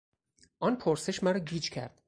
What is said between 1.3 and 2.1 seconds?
گیج کرد.